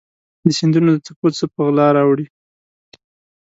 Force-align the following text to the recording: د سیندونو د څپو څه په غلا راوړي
د 0.45 0.47
سیندونو 0.59 0.89
د 0.95 0.99
څپو 1.05 1.27
څه 1.37 1.45
په 1.53 1.59
غلا 1.67 1.87
راوړي 1.97 2.25